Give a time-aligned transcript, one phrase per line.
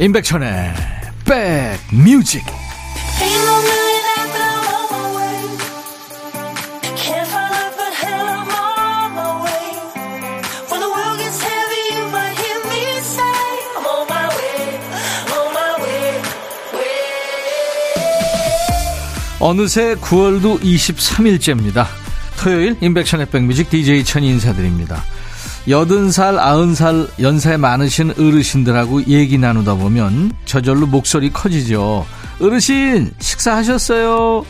[0.00, 0.74] 임백천의
[1.24, 2.44] 백뮤직
[19.40, 21.86] 어느새 9월도 23일째입니다.
[22.38, 25.02] 토요일 임백천의 백뮤직 DJ 천이 인사드립니다.
[25.68, 32.06] 80살, 90살 연세 많으신 어르신들하고 얘기 나누다 보면 저절로 목소리 커지죠.
[32.40, 34.46] 어르신, 식사하셨어요?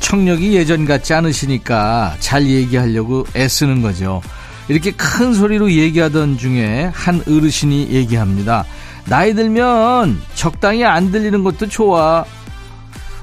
[0.00, 4.20] 청력이 예전 같지 않으시니까 잘 얘기하려고 애쓰는 거죠.
[4.68, 8.66] 이렇게 큰 소리로 얘기하던 중에 한 어르신이 얘기합니다.
[9.06, 12.24] 나이 들면 적당히 안 들리는 것도 좋아.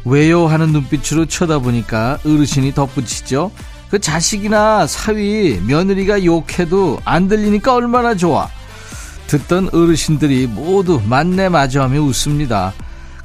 [0.05, 0.47] 왜요?
[0.47, 3.51] 하는 눈빛으로 쳐다보니까 어르신이 덧붙이죠.
[3.91, 8.47] 그 자식이나 사위, 며느리가 욕해도 안 들리니까 얼마나 좋아.
[9.27, 12.73] 듣던 어르신들이 모두 만내 마주하며 웃습니다.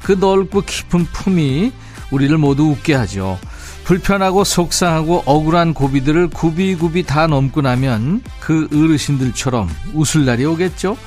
[0.03, 1.71] 그 넓고 깊은 품이
[2.11, 3.39] 우리를 모두 웃게 하죠.
[3.85, 10.97] 불편하고 속상하고 억울한 고비들을 굽이굽이 다 넘고 나면 그 어르신들처럼 웃을 날이 오겠죠?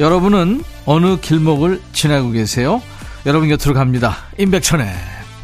[0.00, 2.82] 여러분은 어느 길목을 지나고 계세요?
[3.26, 4.16] 여러분 곁으로 갑니다.
[4.38, 4.88] 임백천의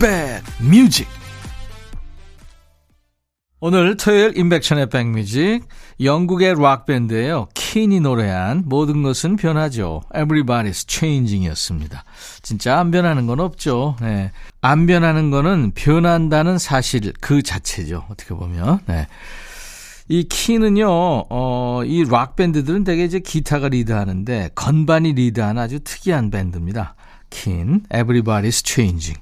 [0.01, 1.20] 백뮤직
[3.63, 5.69] 오늘 토요일 인백션의 백뮤직
[6.03, 7.49] 영국의 락밴드예요.
[7.53, 10.01] 킨이 노래한 모든 것은 변하죠.
[10.15, 12.03] Everybody's Changing이었습니다.
[12.41, 13.97] 진짜 안 변하는 건 없죠.
[14.01, 14.33] 네.
[14.63, 18.07] 안 변하는 거는 변한다는 사실 그 자체죠.
[18.09, 18.81] 어떻게 보면.
[18.87, 19.07] 네.
[20.09, 26.95] 이 키는요, 어, 이 락밴드들은 대개 이제 기타가 리드하는데 건반이 리드하는 아주 특이한 밴드입니다.
[27.29, 29.21] 킨, Everybody's Changing.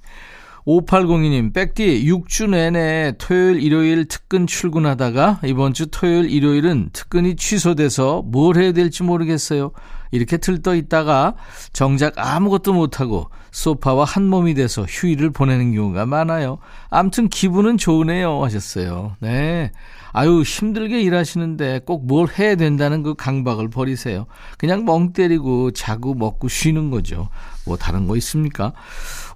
[0.68, 8.58] 5802님, 백디, 6주 내내 토요일, 일요일 특근 출근하다가 이번 주 토요일, 일요일은 특근이 취소돼서 뭘
[8.58, 9.73] 해야 될지 모르겠어요.
[10.11, 11.35] 이렇게 들떠 있다가
[11.73, 16.58] 정작 아무것도 못하고 소파와 한 몸이 돼서 휴일을 보내는 경우가 많아요.
[16.91, 18.42] 암튼 기분은 좋으네요.
[18.45, 19.17] 하셨어요.
[19.20, 19.73] 네.
[20.13, 24.27] 아유, 힘들게 일하시는데 꼭 뭘 해야 된다는 그 강박을 버리세요.
[24.57, 27.29] 그냥 멍 때리고 자고 먹고 쉬는 거죠.
[27.67, 28.73] 뭐 다른 거 있습니까?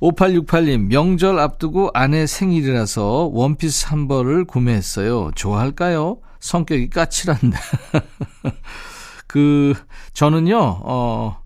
[0.01, 5.33] 5868님, 명절 앞두고 아내 생일이라서 원피스 한 벌을 구매했어요.
[5.35, 6.19] 좋아할까요?
[6.41, 7.57] 성격이 까칠한데.
[9.33, 9.73] 그,
[10.13, 11.39] 저는요, 어,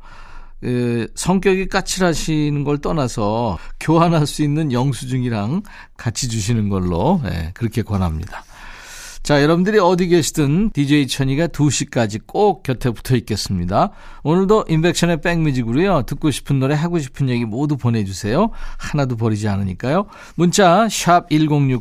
[0.60, 5.62] 그 성격이 까칠하시는 걸 떠나서 교환할 수 있는 영수증이랑
[5.96, 8.44] 같이 주시는 걸로 네, 그렇게 권합니다.
[9.26, 13.91] 자, 여러분들이 어디 계시든 DJ 천이가 2시까지 꼭 곁에 붙어 있겠습니다.
[14.22, 16.03] 오늘도 인백션의 백뮤직으로요.
[16.03, 18.50] 듣고 싶은 노래, 하고 싶은 얘기 모두 보내주세요.
[18.78, 20.06] 하나도 버리지 않으니까요.
[20.37, 21.81] 문자 1061,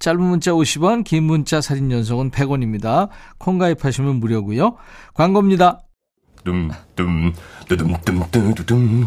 [0.00, 3.10] 짧은 문자 50원, 긴 문자 사진 연속은 100원입니다.
[3.38, 4.74] 콩 가입하시면 무료고요.
[5.14, 5.82] 광고입니다.
[6.42, 7.32] 둠둠
[7.68, 9.06] 뚜둠 뚜두둠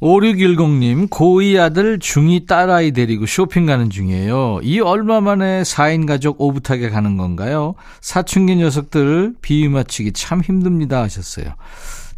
[0.00, 4.60] 5610님, 고2 아들, 중2 딸아이 데리고 쇼핑 가는 중이에요.
[4.62, 7.74] 이 얼마 만에 4인 가족 오붓하게 가는 건가요?
[8.00, 11.54] 사춘기 녀석들 비위 맞추기 참 힘듭니다 하셨어요.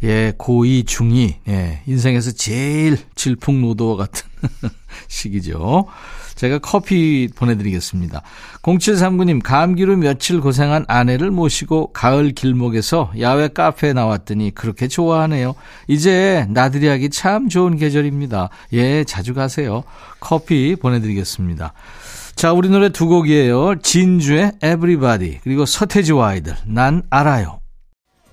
[0.03, 4.29] 예, 고2, 중2, 예, 인생에서 제일 질풍노도와 같은
[5.09, 5.85] 시기죠.
[6.35, 8.21] 제가 커피 보내드리겠습니다.
[8.61, 15.55] 0739님, 감기로 며칠 고생한 아내를 모시고 가을 길목에서 야외 카페에 나왔더니 그렇게 좋아하네요.
[15.87, 18.49] 이제 나들이 하기 참 좋은 계절입니다.
[18.73, 19.83] 예, 자주 가세요.
[20.19, 21.73] 커피 보내드리겠습니다.
[22.35, 23.75] 자, 우리 노래 두 곡이에요.
[23.81, 27.59] 진주의 Everybody, 그리고 서태지와 아이들, 난 알아요.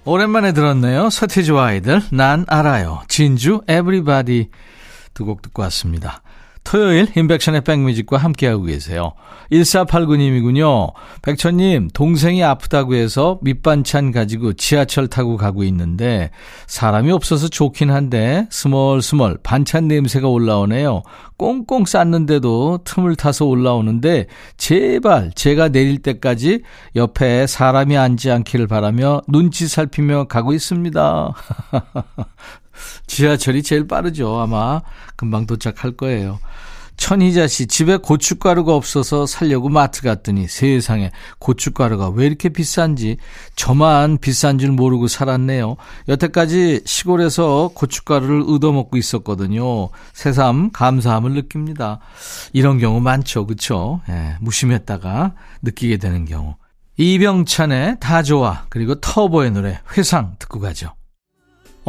[0.05, 1.11] 오랜만에 들었네요.
[1.11, 3.03] 서태지와 아이들, 난 알아요.
[3.09, 4.49] 진주, Everybody
[5.13, 6.23] 두 곡 듣고 왔습니다.
[6.71, 9.15] 토요일 인백션의 백뮤직과 함께하고 계세요.
[9.51, 10.93] 1489님이군요.
[11.21, 16.31] 백천님, 동생이 아프다고 해서 밑반찬 가지고 지하철 타고 가고 있는데
[16.69, 21.03] 사람이 없어서 좋긴 한데 스멀스멀 반찬 냄새가 올라오네요.
[21.37, 24.27] 꽁꽁 쌌는데도 틈을 타서 올라오는데
[24.57, 26.63] 제발 제가 내릴 때까지
[26.95, 31.35] 옆에 사람이 앉지 않기를 바라며 눈치 살피며 가고 있습니다.
[33.07, 34.39] 지하철이 제일 빠르죠.
[34.41, 34.83] 아마
[35.17, 36.39] 금방 도착할 거예요.
[37.01, 43.17] 천희자 씨, 집에 고춧가루가 없어서 살려고 마트 갔더니 세상에 고춧가루가 왜 이렇게 비싼지
[43.57, 45.77] 저만 비싼 줄 모르고 살았네요.
[46.09, 49.89] 여태까지 시골에서 고춧가루를 얻어먹고 있었거든요.
[50.13, 52.01] 새삼 감사함을 느낍니다.
[52.53, 53.47] 이런 경우 많죠.
[53.47, 54.03] 그쵸?
[54.11, 56.57] 예, 무심했다가 느끼게 되는 경우.
[56.99, 60.93] 이병찬의 다 좋아 그리고 터보의 노래 회상 듣고 가죠.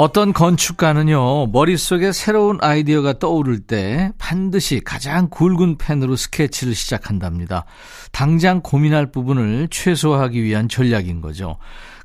[0.03, 7.65] 어떤 건축가는요, 머릿속에 새로운 아이디어가 떠오를 때 반드시 가장 굵은 펜으로 스케치를 시작한답니다.
[8.11, 11.57] 당장 고민할 부분을 최소화하기 위한 전략인 거죠.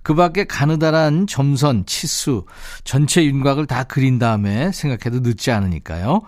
[0.03, 2.45] 그 밖에 가느다란 점선, 치수,
[2.85, 6.21] 전체 윤곽을 다 그린 다음에 생각해도 늦지 않으니까요.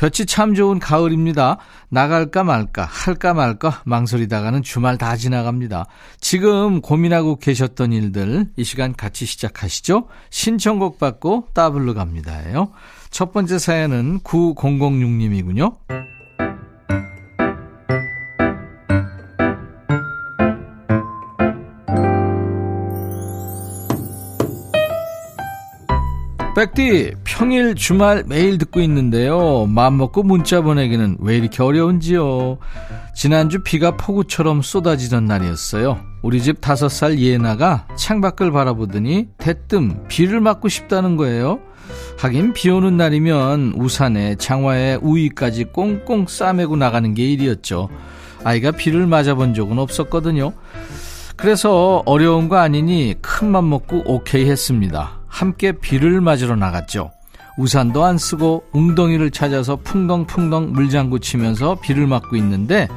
[0.00, 1.58] 볕이 참 좋은 가을입니다.
[1.90, 5.84] 나갈까 말까, 할까 말까 망설이다가는 주말 다 지나갑니다.
[6.20, 10.08] 지금 고민하고 계셨던 일들 이 시간 같이 시작하시죠.
[10.30, 12.70] 신청곡 받고 따블로 갑니다예요.
[13.10, 15.76] 첫 번째 사연은 9006님이군요.
[26.60, 29.64] 백디 평일 주말 매일 듣고 있는데요.
[29.64, 32.58] 마음먹고 문자 보내기는 왜 이렇게 어려운지요?
[33.14, 35.98] 지난주 비가 폭우처럼 쏟아지던 날이었어요.
[36.20, 41.60] 우리 집 다섯 살 예나가 창밖을 바라보더니 대뜸 비를 맞고 싶다는 거예요.
[42.18, 47.88] 하긴 비 오는 날이면 우산에 장화에 우위까지 꽁꽁 싸매고 나가는 게 일이었죠.
[48.44, 50.52] 아이가 비를 맞아본 적은 없었거든요.
[51.36, 57.12] 그래서 어려운 거 아니니 큰 맘 먹고 오케이 했습니다 함께 비를 맞으러 나갔죠.
[57.56, 62.88] 우산도 안 쓰고 웅덩이를 찾아서 풍덩풍덩 물장구 치면서 비를 맞고 있는데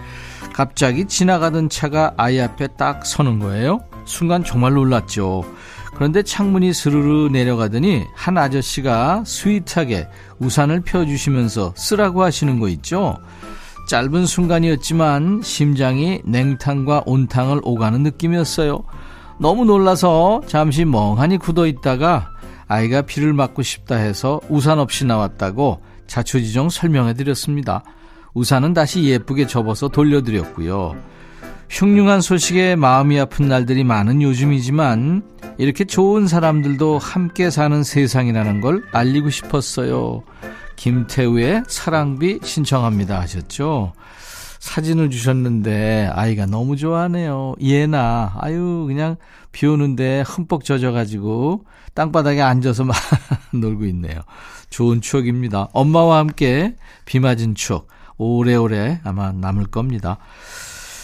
[0.54, 3.80] 갑자기 지나가던 차가 아이 앞에 딱 서는 거예요.
[4.06, 5.44] 순간 정말 놀랐죠.
[5.96, 10.08] 그런데 창문이 스르르 내려가더니 한 아저씨가 스윗하게
[10.40, 13.18] 우산을 펴주시면서 쓰라고 하시는 거 있죠.
[13.88, 18.84] 짧은 순간이었지만 심장이 냉탕과 온탕을 오가는 느낌이었어요.
[19.40, 22.30] 너무 놀라서 잠시 멍하니 굳어 있다가
[22.68, 27.84] 아이가 비를 맞고 싶다 해서 우산 없이 나왔다고 자초지종 설명해 드렸습니다.
[28.34, 30.96] 우산은 다시 예쁘게 접어서 돌려드렸고요.
[31.70, 35.24] 흉흉한 소식에 마음이 아픈 날들이 많은 요즘이지만
[35.58, 40.24] 이렇게 좋은 사람들도 함께 사는 세상이라는 걸 알리고 싶었어요.
[40.76, 43.94] 김태우의 사랑비 신청합니다 하셨죠.
[44.64, 47.56] 사진을 주셨는데 아이가 너무 좋아하네요.
[47.60, 49.18] 예나 아유 그냥
[49.52, 52.96] 비 오는데 흠뻑 젖어가지고 땅바닥에 앉아서 막
[53.52, 54.22] 놀고 있네요.
[54.70, 55.68] 좋은 추억입니다.
[55.74, 60.18] 엄마와 함께 비 맞은 추억 오래오래 아마 남을 겁니다.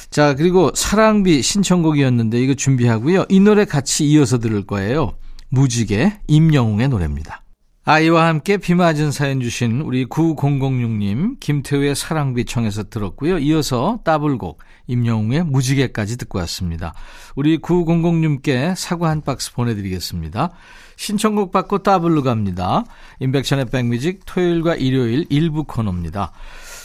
[0.10, 3.26] 자 그리고 사랑비 신청곡이었는데 이거 준비하고요.
[3.28, 5.16] 이 노래 같이 이어서 들을 거예요.
[5.50, 7.44] 무지개 임영웅의 노래입니다.
[7.92, 13.40] 아이와 함께 비 맞은 사연 주신 우리 9006님 김태우의 사랑비 청에서 들었고요.
[13.40, 16.94] 이어서 따블곡 임영웅의 무지개까지 듣고 왔습니다.
[17.36, 20.52] 우리 9006님께 사과 한 박스 보내드리겠습니다.
[20.98, 22.84] 신청곡 받고 따블로 갑니다.
[23.22, 26.32] 인백션의 백뮤직 토요일과 일요일 일부 코너입니다.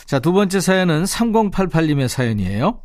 [0.06, 2.80] 자, 두 번째 사연은 3088님의 사연이에요.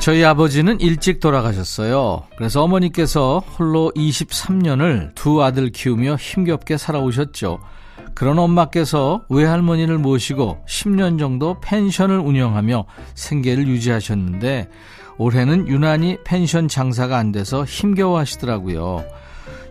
[0.00, 2.22] 저희 아버지는 일찍 돌아가셨어요.
[2.36, 7.60] 그래서 어머니께서 홀로 23년을 두 아들 키우며 힘겹게 살아오셨죠.
[8.14, 14.70] 그런 엄마께서 외할머니를 모시고 10년 정도 펜션을 운영하며 생계를 유지하셨는데
[15.18, 19.04] 올해는 유난히 펜션 장사가 안 돼서 힘겨워 하시더라고요.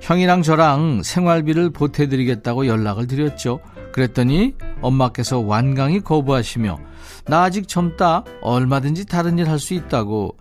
[0.02, 3.60] 형이랑 저랑 생활비를 보태드리겠다고 연락을 드렸죠.
[3.92, 6.80] 그랬더니 엄마께서 완강히 거부하시며
[7.28, 8.24] 나 아직 젊다.
[8.42, 10.38] 얼마든지 다른 일 할 수 있다고.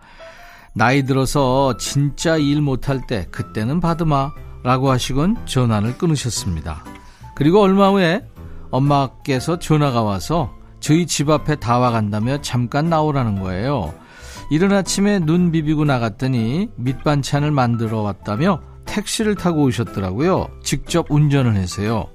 [0.73, 4.31] 나이 들어서 진짜 일 못할 때 그때는 받으마.
[4.61, 6.83] 라고 하시곤 전화를 끊으셨습니다.
[7.33, 8.25] 그리고 얼마 후에
[8.71, 13.93] 엄마께서 전화가 와서 저희 집 앞에 다 와간다며 잠깐 나오라는 거예요.
[14.51, 20.49] 이른 아침에 눈 비비고 나갔더니 밑반찬을 만들어 왔다며 택시를 타고 오셨더라고요.
[20.63, 22.07] 직접 운전을 해서요.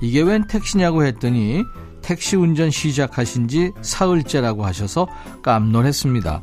[0.00, 1.64] 이게 웬 택시냐고 했더니
[2.02, 5.08] 택시 운전 시작하신 지 사흘째라고 하셔서
[5.42, 6.42] 깜놀했습니다.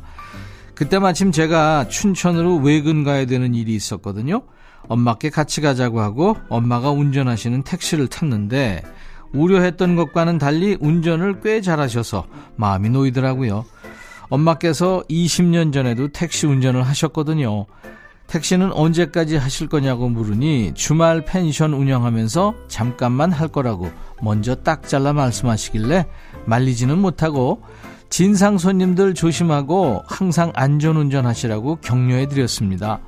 [0.74, 4.42] 그때 마침 제가 춘천으로 외근 가야 되는 일이 있었거든요.
[4.88, 8.82] 엄마께 같이 가자고 하고 엄마가 운전하시는 택시를 탔는데
[9.32, 12.26] 우려했던 것과는 달리 운전을 꽤 잘하셔서
[12.56, 13.64] 마음이 놓이더라고요.
[14.28, 17.66] 엄마께서 20년 전에도 택시 운전을 하셨거든요.
[18.26, 23.90] 택시는 언제까지 하실 거냐고 물으니 주말 펜션 운영하면서 잠깐만 할 거라고
[24.22, 26.06] 먼저 딱 잘라 말씀하시길래
[26.46, 27.62] 말리지는 못하고
[28.08, 33.00] 진상 손님들 조심하고 항상 안전 운전하시라고 격려해 드렸습니다.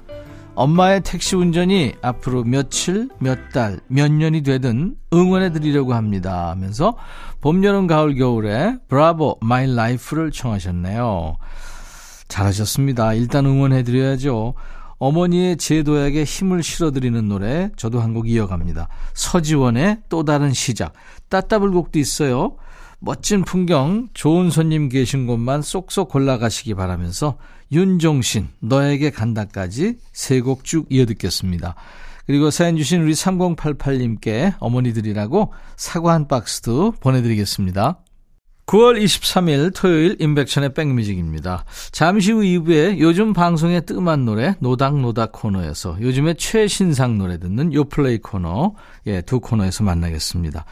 [0.55, 6.51] 엄마의 택시 운전이 앞으로 며칠, 몇 달, 몇 년이 되든 응원해 드리려고 합니다.
[6.51, 6.97] 하면서
[7.41, 11.37] 봄, 여름, 가을, 겨울의 Bravo My Life를 청하셨네요.
[12.27, 13.15] 잘하셨습니다.
[13.15, 14.55] 일단 응원해 드려야죠.
[14.99, 18.89] 어머니의 재도약에 힘을 실어드리는 노래 저도 한 곡 이어갑니다.
[19.15, 20.93] 서지원의 또 다른 시작.
[21.29, 22.57] 따따블곡도 있어요.
[23.01, 27.39] 멋진 풍경, 좋은 손님 계신 곳만 쏙쏙 골라가시기 바라면서
[27.71, 31.77] 윤종신, 너에게 간다까지 세 곡 쭉 이어 듣겠습니다.
[32.27, 38.01] 그리고 사연 주신 우리 3088님께 어머니들이라고 사과 한 박스도 보내드리겠습니다.
[38.69, 41.65] 9월 23일 토요일 인백션의 백뮤직입니다.
[41.91, 48.75] 잠시 후 2부에 요즘 방송에 뜸한 노래 노닥노닥 코너에서 요즘의 최신상 노래 듣는 요플레이 코너
[49.07, 50.67] 예, 두 코너에서 만나겠습니다.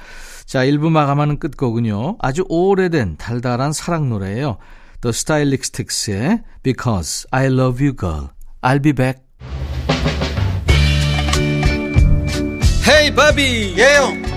[0.44, 2.18] 자, 1부 마감하는 끝곡은요.
[2.20, 4.58] 아주 오래된 달달한 사랑 노래예요.
[5.00, 8.28] The Stylistics의 Because I Love You Girl.
[8.60, 9.22] I'll be back.
[12.88, 14.25] 헤이 바비 예영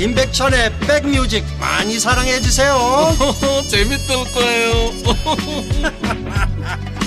[0.00, 2.74] 임백천의 백뮤직 많이 사랑해 주세요
[3.68, 4.70] 재밌을 거예요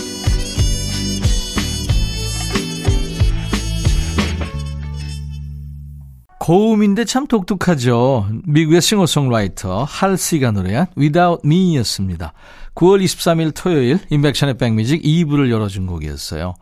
[6.43, 8.27] 고음인데 참 독특하죠.
[8.43, 12.33] 미국의 싱어송라이터 할시가 노래한 Without Me였습니다.
[12.75, 16.55] 9월 23일 토요일 인백션의 백뮤직 2부를 열어준 곡이었어요.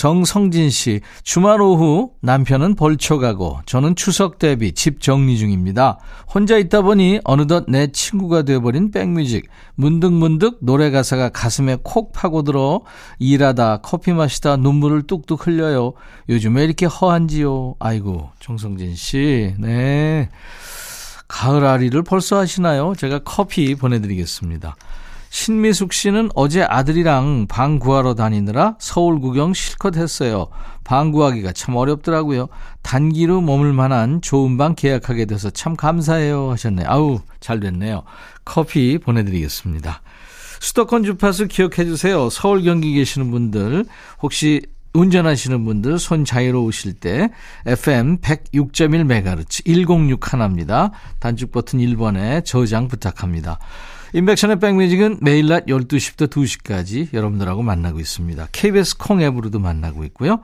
[0.00, 5.98] 정성진 씨, 주말 오후 남편은 벌초 가고 저는 추석 대비 집 정리 중입니다.
[6.34, 9.50] 혼자 있다 보니 어느덧 내 친구가 되어버린 백뮤직.
[9.74, 12.80] 문득문득 노래 가사가 가슴에 콕 파고들어
[13.18, 15.92] 일하다 커피 마시다 눈물을 뚝뚝 흘려요.
[16.30, 17.74] 요즘에 이렇게 허한지요.
[17.78, 20.30] 아이고, 정성진 씨, 네.
[21.28, 22.94] 가을 아리를 벌써 하시나요?
[22.96, 24.76] 제가 커피 보내드리겠습니다.
[25.30, 30.48] 신미숙 씨는 어제 아들이랑 방 구하러 다니느라 서울 구경 실컷 했어요.
[30.82, 32.48] 방 구하기가 참 어렵더라고요.
[32.82, 36.86] 단기로 머물 만한 좋은 방 계약하게 돼서 참 감사해요 하셨네요.
[36.88, 38.02] 아우 잘 됐네요.
[38.44, 40.02] 커피 보내드리겠습니다.
[40.58, 42.28] 수도권 주파수 기억해 주세요.
[42.28, 43.84] 서울 경기 계시는 분들
[44.22, 47.30] 혹시 운전하시는 분들 손 자유로우실 때
[47.66, 50.90] FM 106.1MHz 106 하나입니다.
[51.20, 53.60] 단축 버튼 1번에 저장 부탁합니다.
[54.12, 58.48] 인백션의 백뮤직은 매일 낮 12시부터 2시까지 여러분들하고 만나고 있습니다.
[58.52, 60.40] KBS 콩 앱으로도 만나고 있고요.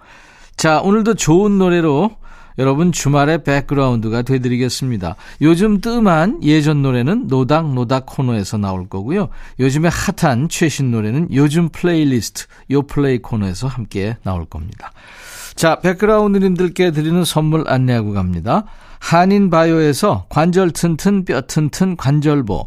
[0.56, 2.16] 자, 오늘도 좋은 노래로
[2.58, 5.16] 여러분 주말의 백그라운드가 되드리겠습니다.
[5.42, 9.28] 요즘 뜸한 예전 노래는 노닥노닥 코너에서 나올 거고요.
[9.60, 14.92] 요즘에 핫한 최신 노래는 요즘 플레이리스트 요플레이 코너에서 함께 나올 겁니다.
[15.54, 18.64] 자, 백그라운드님들께 드리는 선물 안내하고 갑니다.
[19.00, 22.66] 한인바이오에서 관절 튼튼 뼈 튼튼 관절보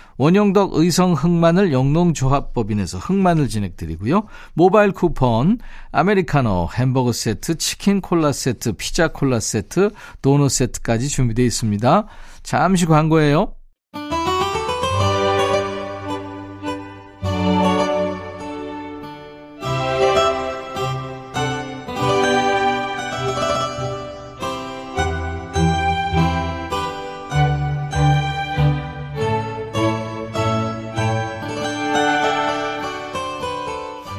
[0.17, 4.27] 원영덕 의성 흑마늘 영농조합법인에서 흑마늘 진행드리고요.
[4.53, 5.59] 모바일 쿠폰,
[5.91, 9.91] 아메리카노, 햄버거 세트, 치킨 콜라 세트, 피자 콜라 세트,
[10.21, 12.07] 도넛 세트까지 준비되어 있습니다.
[12.43, 13.53] 잠시 광고예요.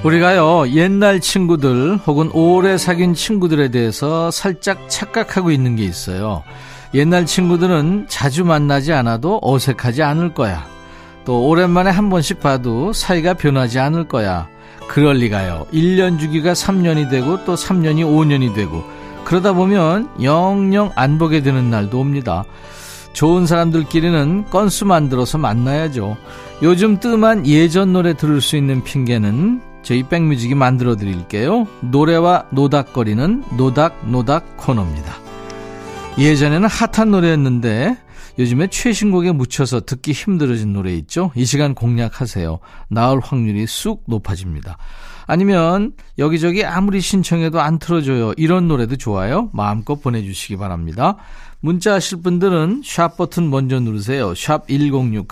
[0.04, 6.42] 우리가요, 옛날 친구들 혹은 오래 사귄 친구들에 대해서 살짝 착각하고 있는 게 있어요.
[6.92, 10.66] 옛날 친구들은 자주 만나지 않아도 어색하지 않을 거야.
[11.24, 14.48] 또 오랜만에 한 번씩 봐도 사이가 변하지 않을 거야.
[14.88, 15.66] 그럴 리가요.
[15.72, 18.82] 1년 주기가 3년이 되고 또 3년이 5년이 되고
[19.24, 22.44] 그러다 보면 영영 안 보게 되는 날도 옵니다.
[23.12, 26.16] 좋은 사람들끼리는 건수 만들어서 만나야죠.
[26.62, 31.66] 요즘 뜸한 예전 노래 들을 수 있는 핑계는 저희 백뮤직이 만들어 드릴게요.
[31.80, 35.14] 노래와 노닥거리는 노닥노닥 코너입니다.
[36.18, 37.96] 예전에는 핫한 노래였는데
[38.38, 41.32] 요즘에 최신곡에 묻혀서 듣기 힘들어진 노래 있죠?
[41.34, 42.60] 이 시간 공략하세요.
[42.88, 44.78] 나올 확률이 쑥 높아집니다.
[45.26, 48.32] 아니면 여기저기 아무리 신청해도 안 틀어줘요.
[48.36, 49.50] 이런 노래도 좋아요.
[49.52, 51.16] 마음껏 보내주시기 바랍니다.
[51.62, 54.34] 문자 하실 분들은 샵 버튼 먼저 누르세요.
[54.34, 55.24] 샵 1061.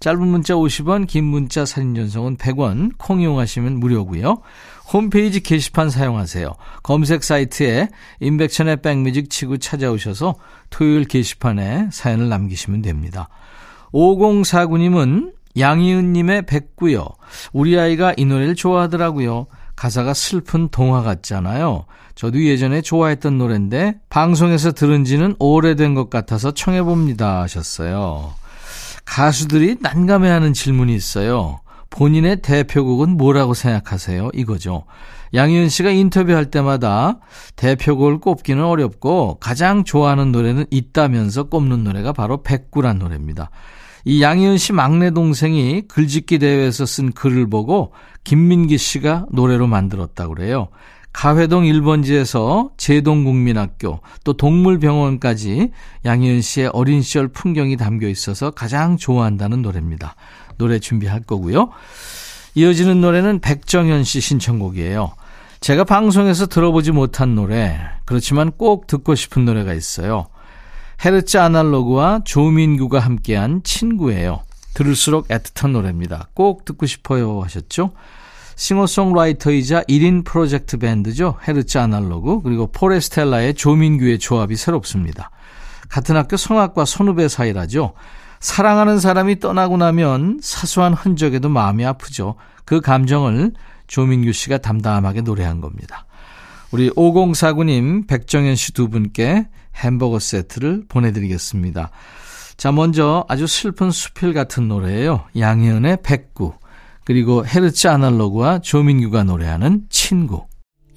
[0.00, 4.42] 짧은 문자 50원, 긴 문자 사진 전송은 100원, 콩 이용하시면 무료고요.
[4.92, 6.52] 홈페이지 게시판 사용하세요.
[6.82, 7.88] 검색 사이트에
[8.18, 10.34] 인백천의 백뮤직 치고 찾아오셔서
[10.70, 13.28] 토요일 게시판에 사연을 남기시면 됩니다.
[13.92, 17.06] 5049님은 양희은님의 백구요.
[17.52, 19.46] 우리 아이가 이 노래를 좋아하더라고요.
[19.76, 21.84] 가사가 슬픈 동화 같잖아요.
[22.16, 28.32] 저도 예전에 좋아했던 노래인데 방송에서 들은 지는 오래된 것 같아서 청해봅니다 하셨어요.
[29.04, 31.60] 가수들이 난감해하는 질문이 있어요.
[31.90, 34.30] 본인의 대표곡은 뭐라고 생각하세요?
[34.34, 34.84] 이거죠.
[35.34, 37.18] 양희은 씨가 인터뷰할 때마다
[37.56, 43.50] 대표곡을 꼽기는 어렵고 가장 좋아하는 노래는 있다면서 꼽는 노래가 바로 백구란 노래입니다.
[44.06, 47.92] 이 양희은 씨 막내 동생이 글짓기 대회에서 쓴 글을 보고
[48.24, 50.68] 김민기 씨가 노래로 만들었다고 그래요.
[51.16, 55.70] 가회동 1번지에서 제동국민학교 또 동물병원까지
[56.04, 60.14] 양희은 씨의 어린 시절 풍경이 담겨 있어서 가장 좋아한다는 노래입니다.
[60.58, 61.70] 노래 준비할 거고요.
[62.54, 65.14] 이어지는 노래는 백정현 씨 신청곡이에요.
[65.60, 70.26] 제가 방송에서 들어보지 못한 노래, 그렇지만 꼭 듣고 싶은 노래가 있어요.
[71.02, 74.42] 헤르츠 아날로그와 조민규가 함께한 친구예요.
[74.74, 76.28] 들을수록 애틋한 노래입니다.
[76.34, 77.92] 꼭 듣고 싶어요 하셨죠?
[78.56, 81.38] 싱어송라이터이자 1인 프로젝트 밴드죠.
[81.46, 85.30] 헤르츠 아날로그 그리고 포레스텔라의 조민규의 조합이 새롭습니다.
[85.88, 87.92] 같은 학교 성악과 선후배 사이라죠.
[88.40, 92.34] 사랑하는 사람이 떠나고 나면 사소한 흔적에도 마음이 아프죠.
[92.64, 93.52] 그 감정을
[93.86, 96.06] 조민규 씨가 담담하게 노래한 겁니다.
[96.72, 101.90] 우리 5049님, 백정현 씨 두 분께 햄버거 세트를 보내드리겠습니다.
[102.56, 105.24] 자, 먼저 아주 슬픈 수필 같은 노래예요.
[105.38, 106.54] 양희은의 백구.
[107.06, 110.44] 그리고 헤르츠 아날로그와 조민규가 노래하는 친구.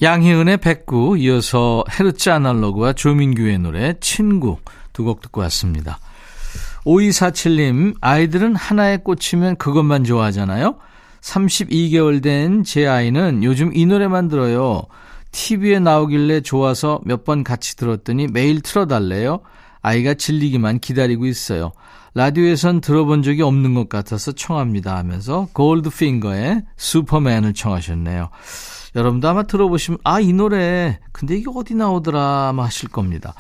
[0.02, 4.58] 양희은의 백구, 이어서 헤르츠 아날로그와 조민규의 노래 친구
[4.92, 6.00] 두 곡 듣고 왔습니다.
[6.86, 10.78] 5247님, 아이들은 하나에 꽂히면 그것만 좋아하잖아요.
[11.22, 14.84] 32개월 된 제 아이는 요즘 이 노래만 들어요.
[15.32, 19.42] TV에 나오길래 좋아서 몇 번 같이 들었더니 매일 틀어달래요.
[19.82, 21.72] 아이가 질리기만 기다리고 있어요.
[22.16, 28.30] 라디오에선 들어본 적이 없는 것 같아서 청합니다 하면서 골드핑거의 슈퍼맨을 청하셨네요.
[28.96, 33.34] 여러분도 아마 들어보시면 아 이 노래 근데 이게 어디 나오더라 아마 하실 겁니다.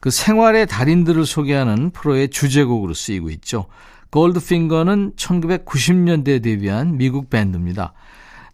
[0.00, 3.66] 그 생활의 달인들을 소개하는 프로의 주제곡으로 쓰이고 있죠.
[4.10, 7.92] 골드핑거는 1990년대에 데뷔한 미국 밴드입니다.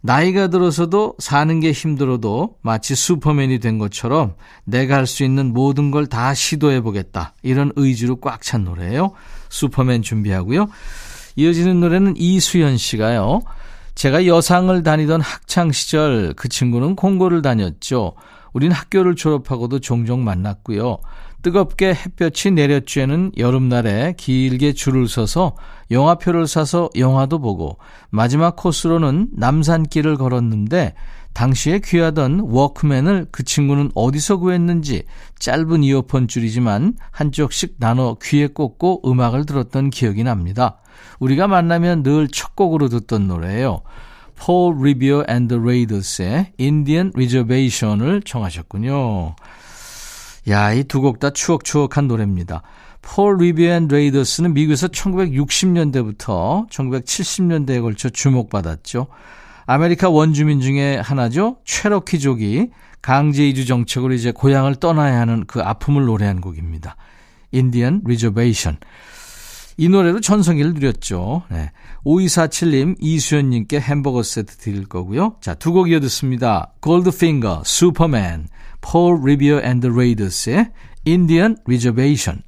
[0.01, 6.07] 나이가 들어서도 사는 게 힘들어도 마치 슈퍼맨이 된 것처럼 내가 할 수 있는 모든 걸
[6.07, 7.33] 다 시도해 보겠다.
[7.43, 9.11] 이런 의지로 꽉 찬 노래예요.
[9.51, 10.67] 슈퍼맨 준비하고요.
[11.35, 13.41] 이어지는 노래는 이수연 씨가요.
[13.93, 18.13] 제가 여상을 다니던 학창 시절 그 친구는 공고를 다녔죠.
[18.53, 20.97] 우린 학교를 졸업하고도 종종 만났고요.
[21.41, 25.55] 뜨겁게 햇볕이 내려쬐는 여름날에 길게 줄을 서서
[25.89, 27.77] 영화표를 사서 영화도 보고
[28.09, 30.93] 마지막 코스로는 남산길을 걸었는데
[31.33, 35.03] 당시에 귀하던 워크맨을 그 친구는 어디서 구했는지
[35.39, 40.77] 짧은 이어폰 줄이지만 한쪽씩 나눠 귀에 꽂고 음악을 들었던 기억이 납니다.
[41.19, 43.81] 우리가 만나면 늘 첫 곡으로 듣던 노래예요.
[44.35, 49.35] Paul Revere and Raiders의 Indian Reservation을 청하셨군요.
[50.49, 52.63] 야, 이 두 곡 다 추억추억한 노래입니다.
[53.01, 59.07] Paul Revere and Raiders는 미국에서 1960년대부터 1970년대에 걸쳐 주목받았죠.
[59.65, 61.57] 아메리카 원주민 중에 하나죠.
[61.65, 62.69] 체로키족이
[63.01, 66.95] 강제 이주 정책으로 이제 고향을 떠나야 하는 그 아픔을 노래한 곡입니다.
[67.53, 68.77] Indian Reservation.
[69.77, 71.43] 이 노래로 전성기를 누렸죠.
[71.49, 71.71] 네.
[72.05, 75.37] 5247님, 이수연님께 햄버거 세트 드릴 거고요.
[75.41, 76.73] 자, 두 곡 이어 듣습니다.
[77.65, 78.47] Superman,
[78.81, 80.71] Paul Revere and the Raiders의
[81.07, 82.43] Indian Reservation.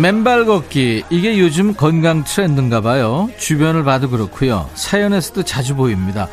[0.00, 3.28] 맨발 걷기 이게 요즘 건강 트렌드인가 봐요.
[3.38, 4.70] 주변을 봐도 그렇고요.
[4.74, 6.26] 사연에서도 자주 보입니다.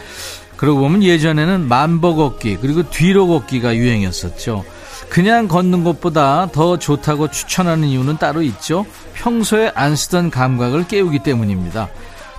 [0.55, 4.63] 그러고 보면 예전에는 만보 걷기 그리고 뒤로 걷기가 유행이었었죠.
[5.09, 8.85] 그냥 걷는 것보다 더 좋다고 추천하는 이유는 따로 있죠.
[9.15, 11.89] 평소에 안 쓰던 감각을 깨우기 때문입니다.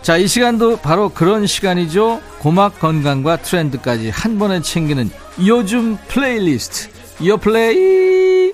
[0.01, 2.23] 자, 이 시간도 바로 그런 시간이죠.
[2.39, 5.11] 고막 건강과 트렌드까지 한 번에 챙기는
[5.45, 6.89] 요즘 플레이리스트.
[7.27, 8.53] 요 플레이.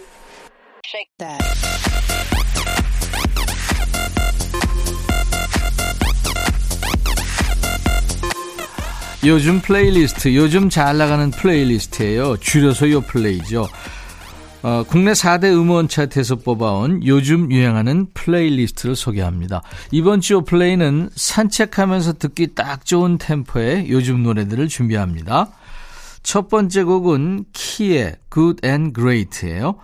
[9.26, 12.36] 요즘 플레이리스트, 요즘 잘 나가는 playlist예요.
[12.36, 13.66] 줄여서 요 play죠.
[14.62, 19.62] 어, 국내 4대 음원 차트에서 뽑아온 요즘 유행하는 playlist를 소개합니다.
[19.90, 25.52] 이번 주 play는 산책하면서 듣기 딱 좋은 템포의 요즘 노래들을 준비합니다.
[26.22, 29.76] 첫 번째 곡은 키의 Good and Great예요.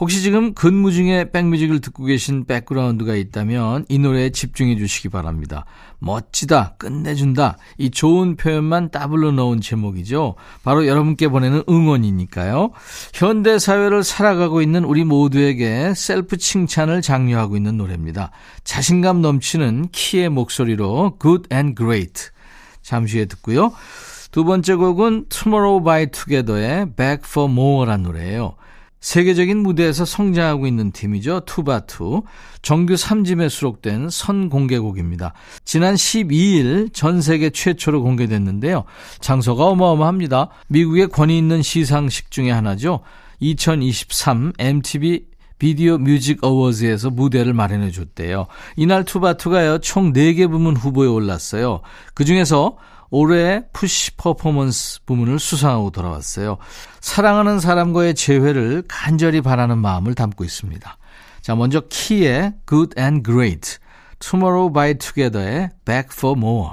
[0.00, 5.64] 혹시 지금 근무 중에 back music을 듣고 계신 백그라운드가 있다면 이 노래에 집중해 주시기 바랍니다.
[6.00, 7.56] 멋지다, 끝내준다.
[7.78, 10.34] 이 좋은 표현만 따블로 넣은 제목이죠.
[10.62, 12.70] 바로 여러분께 보내는 응원이니까요.
[13.14, 18.30] 현대 사회를 살아가고 있는 우리 모두에게 셀프 칭찬을 장려하고 있는 노래입니다.
[18.64, 22.30] 자신감 넘치는 키의 목소리로 Good and Great.
[22.82, 23.72] 잠시 후에 듣고요.
[24.30, 28.56] 두 번째 곡은 Tomorrow by Together의 Back for More란 노래예요.
[29.04, 31.40] 세계적인 무대에서 성장하고 있는 팀이죠.
[31.40, 32.22] 투바투.
[32.62, 35.34] 정규 3집에 수록된 선공개곡입니다.
[35.62, 38.84] 지난 12일 전 세계 최초로 공개됐는데요.
[39.20, 40.48] 장소가 어마어마합니다.
[40.68, 43.00] 미국의 권위 있는 시상식 중에 하나죠.
[43.40, 45.26] 2023 MTV
[45.58, 48.46] Video Music Awards에서 무대를 마련해 줬대요.
[48.76, 51.82] 이날 투바투가요, 총 4개 부문 후보에 올랐어요.
[52.14, 52.78] 그 중에서
[53.14, 56.58] 올해 푸시 퍼포먼스 부문을 수상하고 돌아왔어요.
[57.00, 60.98] 사랑하는 사람과의 재회를 간절히 바라는 마음을 담고 있습니다.
[61.40, 63.78] 자, 먼저 키의 Good and Great,
[64.18, 66.70] Tomorrow by Together의 Back for More.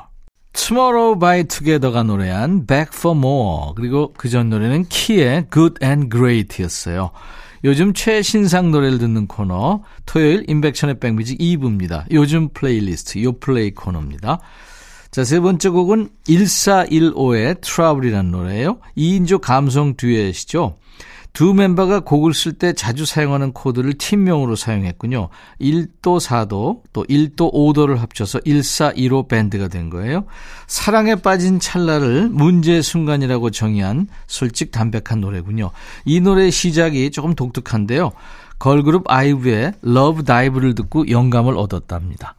[0.54, 7.12] Tomorrow by Together가 노래한 Back for More 그리고 그 전 노래는 키의 Good and Great였어요.
[7.64, 12.06] 요즘 최신상 노래를 듣는 코너 토요일 인백션의 백뮤직 2부입니다.
[12.12, 14.40] 요즘 플레이리스트 요 플레이 코너입니다.
[15.12, 18.80] 자, 세 번째 곡은 1415의 Trouble이라는 노래예요.
[18.98, 20.78] 2인조 감성 듀엣이죠.
[21.34, 25.30] 두 멤버가 곡을 쓸 때 자주 사용하는 코드를 팀명으로 사용했군요.
[25.62, 30.26] 1도 4도 또 1도 5도를 합쳐서 1415 밴드가 된 거예요.
[30.68, 35.72] 사랑에 빠진 찰나를 문제의 순간이라고 정의한 솔직 담백한 노래군요.
[36.04, 38.12] 이 노래의 시작이 조금 독특한데요.
[38.60, 42.36] 걸그룹 아이브의 Love Dive를 듣고 영감을 얻었답니다.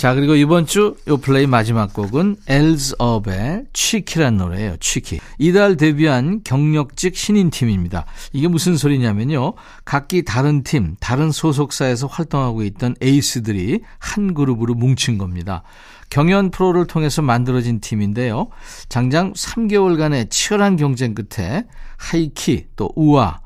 [0.00, 4.78] 자, 그리고 이번 주 요 플레이 마지막 곡은 엘즈업의 Cheeky란 노래예요.
[4.80, 5.20] Cheeky.
[5.38, 8.06] 이달 데뷔한 경력직 신인 팀입니다.
[8.32, 9.52] 이게 무슨 소리냐면요.
[9.84, 15.64] 각기 다른 팀, 다른 소속사에서 활동하고 있던 에이스들이 한 그룹으로 뭉친 겁니다.
[16.08, 18.48] 경연 프로를 통해서 만들어진 팀인데요.
[18.88, 21.64] 장장 3개월간의 치열한 경쟁 끝에
[21.98, 23.40] 하이키, 또 우아,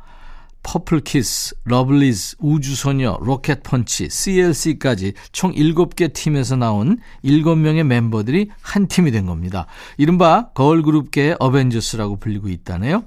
[0.64, 9.66] 퍼플키스, 러블리즈, 우주소녀, 로켓펀치, CLC까지 총 7개 팀에서 나온 7명의 멤버들이 한 팀이 된 겁니다.
[9.96, 13.05] 이른바 걸그룹계의 어벤져스라고 불리고 있다네요.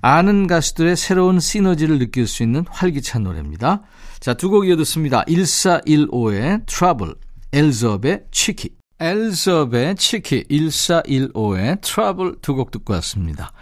[0.00, 3.82] 아는 가수들의 새로운 시너지를 느낄 수 있는 활기찬 노래입니다.
[4.20, 5.24] 자, 두 곡 이어듣습니다.
[5.24, 7.14] 1415의 Trouble,
[7.52, 8.70] 엘즈업의 치키.
[9.00, 13.52] 엘즈업의 치키, 1415의 Trouble 두곡 듣고 왔습니다.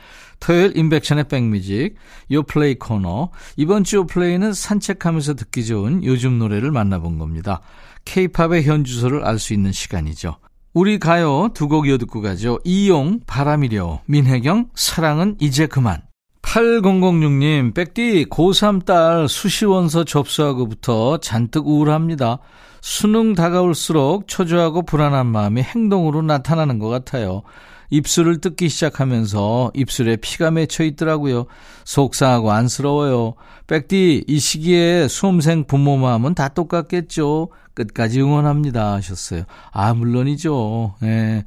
[0.40, 1.94] 토요일 인백션의 백뮤직
[2.31, 7.61] 요플레이 코너 이번 주 요플레이는 산책하면서 듣기 좋은 요즘 노래를 만나본 겁니다.
[8.05, 10.37] 케이팝의 현주소를 알 수 있는 시간이죠.
[10.75, 12.59] 우리 가요 두 곡 이어 듣고 가죠.
[12.64, 16.03] 이용 바람이려 민혜경 사랑은 이제 그만
[16.42, 22.38] 8006님 백디 고3 딸 수시원서 접수하고부터 잔뜩 우울합니다.
[22.81, 27.42] 수능 다가올수록 초조하고 불안한 마음이 행동으로 나타나는 것 같아요.
[27.90, 31.46] 입술을 뜯기 시작하면서 입술에 피가 맺혀 있더라고요.
[31.85, 33.35] 속상하고 안쓰러워요.
[33.66, 37.49] 백디, 이 시기에 수험생 부모 마음은 다 똑같겠죠.
[37.75, 38.94] 끝까지 응원합니다.
[38.94, 39.44] 하셨어요.
[39.70, 40.94] 아, 물론이죠.
[41.03, 41.44] 예.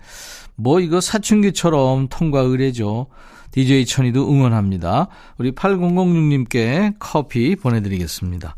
[0.55, 3.07] 뭐 이거 사춘기처럼 통과 의뢰죠.
[3.51, 5.07] DJ 천이도 응원합니다.
[5.37, 8.55] 우리 8006님께 커피 보내드리겠습니다.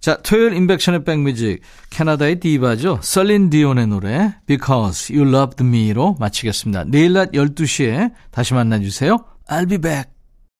[0.00, 3.00] 자, 토요일 인백션의 백뮤직 캐나다의 디바죠.
[3.02, 6.84] 썰린 디온의 노래 Because You Loved Me로 마치겠습니다.
[6.86, 9.16] 내일 낮 12시에 다시 만나주세요.
[9.48, 10.17] I'll be back.